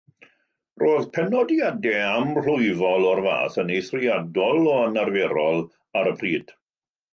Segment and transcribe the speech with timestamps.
[0.83, 5.63] Roedd penodiadau amhlwyfol o'r fath yn eithriadol o anarferol
[6.03, 6.59] ar y pryd.